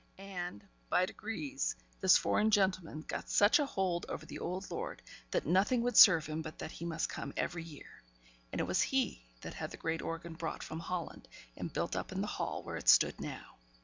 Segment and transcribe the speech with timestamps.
[0.17, 5.45] And, by degrees, this foreign gentleman got such a hold over the old lord, that
[5.45, 8.01] nothing would serve him but that he must come every year;
[8.51, 12.11] and it was he that had the great organ brought from Holland, and built up
[12.11, 13.57] in the hall, where it stood now.